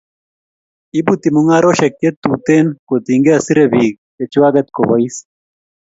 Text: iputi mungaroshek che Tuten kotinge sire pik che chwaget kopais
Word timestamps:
iputi 0.99 1.27
mungaroshek 1.33 1.93
che 1.99 2.09
Tuten 2.21 2.67
kotinge 2.87 3.33
sire 3.45 3.65
pik 3.73 3.93
che 4.15 4.23
chwaget 4.31 4.67
kopais 4.75 5.15